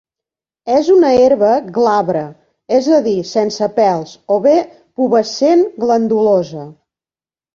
[0.75, 2.23] És una herba glabra,
[2.79, 4.55] és a dir, sense pèls, o bé
[5.01, 6.65] pubescent glandulosa.